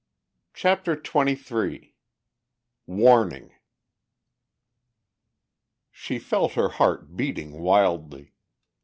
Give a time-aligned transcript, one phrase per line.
[0.55, 1.93] CHAPTER XXIII
[2.87, 3.53] WARNING
[5.91, 8.33] She felt her heart beating wildly